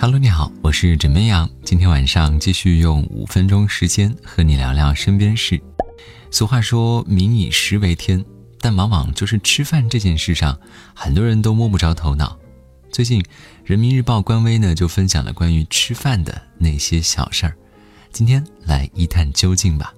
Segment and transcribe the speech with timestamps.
[0.00, 1.50] Hello，你好，我是枕边羊。
[1.64, 5.60] 今天晚上继续用五分钟时间和你聊聊身边事。
[6.30, 8.24] 俗话说“民以食为天”，
[8.62, 10.56] 但往往就是吃饭这件事上，
[10.94, 12.38] 很多人都摸不着头脑。
[12.92, 13.20] 最近，
[13.64, 17.56] 人民日报官微呢就分享了关于吃饭的那些小事儿。
[18.12, 19.92] 今天来一探究竟吧。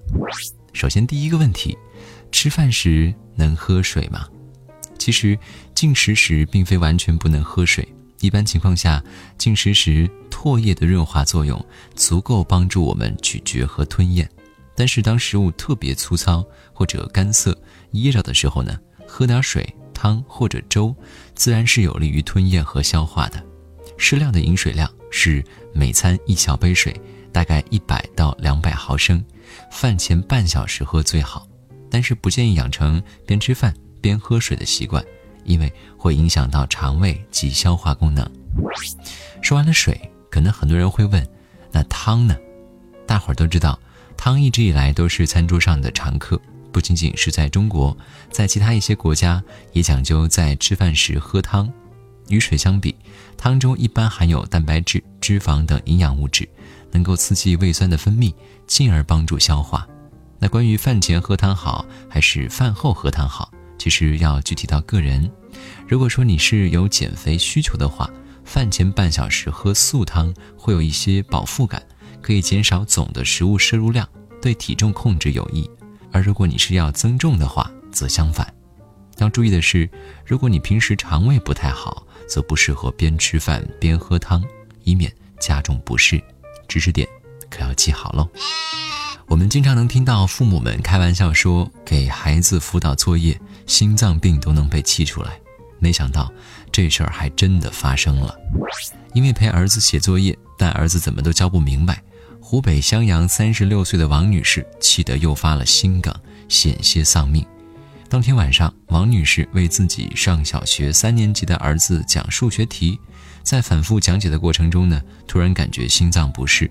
[0.73, 1.77] 首先，第一个问题，
[2.31, 4.27] 吃饭时能喝水吗？
[4.97, 5.37] 其实，
[5.75, 7.87] 进食时并非完全不能喝水。
[8.21, 9.03] 一般情况下，
[9.37, 11.63] 进食时唾液的润滑作用
[11.95, 14.29] 足够帮助我们咀嚼和吞咽。
[14.75, 16.43] 但是当食物特别粗糙
[16.73, 17.55] 或者干涩、
[17.91, 20.95] 噎着的时候呢，喝点水、汤或者粥，
[21.35, 23.43] 自然是有利于吞咽和消化的。
[23.97, 25.43] 适量的饮水量是
[25.73, 26.99] 每餐一小杯水，
[27.31, 29.23] 大概一百到两百毫升，
[29.71, 31.47] 饭前半小时喝最好。
[31.89, 35.03] 但是不建议养成边吃饭边喝水的习惯。
[35.43, 38.29] 因为会影响到肠胃及消化功能。
[39.41, 41.27] 说完了水，可能很多人会问，
[41.71, 42.35] 那汤呢？
[43.07, 43.79] 大伙儿都知道，
[44.15, 46.39] 汤一直以来都是餐桌上的常客，
[46.71, 47.95] 不仅仅是在中国，
[48.29, 51.71] 在其他一些国家也讲究在吃饭时喝汤。
[52.29, 52.95] 与水相比，
[53.35, 56.47] 汤中一般含有蛋白质、脂肪等营养物质，
[56.91, 58.33] 能够刺激胃酸的分泌，
[58.67, 59.85] 进而帮助消化。
[60.39, 63.51] 那关于饭前喝汤好还是饭后喝汤好？
[63.81, 65.27] 其实要具体到个人。
[65.87, 68.07] 如果说你是有减肥需求的话，
[68.45, 71.81] 饭前半小时喝素汤会有一些饱腹感，
[72.21, 74.07] 可以减少总的食物摄入量，
[74.39, 75.67] 对体重控制有益。
[76.11, 78.53] 而如果你是要增重的话，则相反。
[79.17, 79.89] 要注意的是，
[80.23, 84.43] 如果你平时肠胃不太好，则不适合边吃饭边喝汤，
[84.83, 86.21] 以免加重不适。
[86.67, 87.07] 知识点
[87.49, 88.29] 可要记好喽。
[89.25, 93.39] 我们经常能听到父母们开玩笑说，给孩子辅导作业。
[93.65, 95.39] 心脏病都能被气出来，
[95.79, 96.31] 没想到
[96.71, 98.37] 这事儿还真的发生了。
[99.13, 102.01] 因为陪儿子写作业，但儿子怎么都教不明白，
[102.41, 106.13] 湖北襄阳三十六岁的王女士气得又发了心梗，
[106.47, 107.45] 险些丧命。
[108.09, 112.99] 当天晚上，王女士为自己上小学三年级的儿子讲数学题，
[113.41, 116.69] 在反复讲解的过程中呢，突然感觉心脏不适。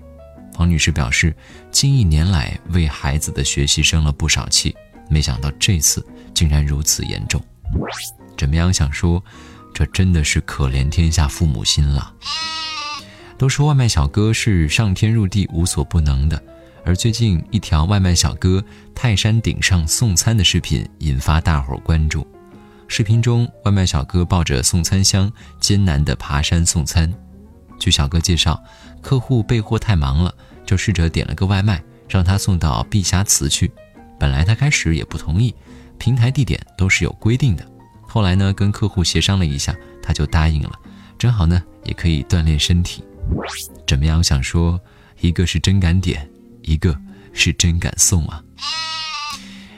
[0.59, 1.35] 王女士表示，
[1.71, 4.75] 近一年来为孩子的学习生了不少气。
[5.11, 7.43] 没想到这次竟然如此严重，
[8.37, 8.73] 怎么样？
[8.73, 9.21] 想说，
[9.73, 12.13] 这真的是可怜天下父母心了。
[13.37, 16.41] 都说外卖小哥是上天入地无所不能的，
[16.85, 18.63] 而最近一条外卖小哥
[18.95, 22.25] 泰山顶上送餐的视频引发大伙关注。
[22.87, 27.13] 视频中，外卖小哥抱着送餐箱艰难地爬山送餐。
[27.79, 28.61] 据小哥介绍，
[29.01, 30.33] 客户备货太忙了，
[30.65, 33.71] 就试着点了个外卖，让他送到碧霞祠去。
[34.21, 35.51] 本来他开始也不同意，
[35.97, 37.67] 平台地点都是有规定的。
[38.03, 40.79] 后来呢，跟客户协商了一下，他就答应了。
[41.17, 43.03] 正好呢，也可以锻炼身体。
[43.87, 44.23] 怎么样？
[44.23, 44.79] 想说，
[45.21, 46.29] 一个是真敢点，
[46.61, 46.95] 一个
[47.33, 48.43] 是真敢送啊。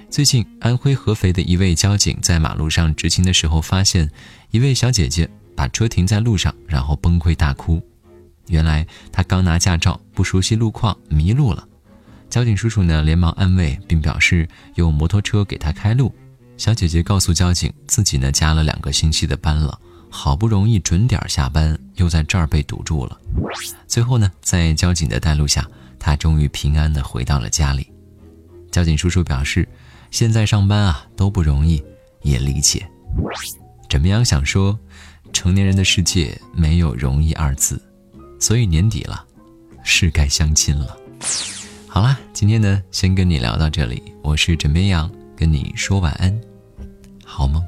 [0.10, 4.12] 最近，安徽合肥的一位交警在马路上执勤的时候，发现
[4.52, 7.82] 一位小姐姐把车停在路上，然后崩溃大哭。
[8.48, 11.66] 原来她刚拿驾照，不熟悉路况，迷路了。
[12.34, 16.12] 交警叔叔呢，连忙安慰，并表示用摩托车给他开路。
[16.58, 19.80] 小姐姐告诉交警，自己呢加了两个星期的班了，
[20.10, 23.22] 好不容易准点下班，又在这儿被堵住了。
[23.86, 25.64] 最后呢，在交警的带路下，
[26.00, 27.88] 她终于平安的回到了家里。
[28.72, 29.70] 交警叔叔表示，
[30.10, 31.84] 现在上班啊都不容易，
[32.24, 32.84] 也理解。
[33.92, 34.26] 怎么样？
[34.26, 34.76] 想说，
[35.34, 37.80] 成年人的世界没有容易二字，
[38.40, 39.24] 所以年底了，
[39.84, 40.98] 是该相亲了。
[41.94, 44.02] 好啦，今天呢，先跟你聊到这里。
[44.24, 46.36] 我是枕边羊，跟你说晚安，
[47.24, 47.64] 好梦。